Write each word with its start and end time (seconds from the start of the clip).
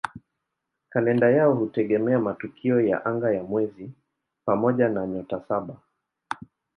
Kalenda 0.89 1.29
yao 1.31 1.53
hutegemea 1.53 2.19
matukio 2.19 2.81
ya 2.81 3.05
anga 3.05 3.31
ya 3.33 3.43
mwezi 3.43 3.91
pamoja 4.45 4.89
na 4.89 5.07
"Nyota 5.07 5.41
Saba". 5.47 5.77